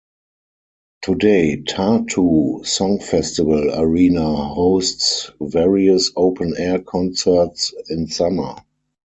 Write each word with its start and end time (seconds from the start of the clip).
Today 1.03 1.57
Tartu 1.61 2.65
Song 2.65 2.97
Festival 2.99 3.69
arena 3.79 4.33
hosts 4.35 5.29
various 5.39 6.09
open-air 6.15 6.79
concerts 6.79 7.71
in 7.87 8.07
summer. 8.07 8.55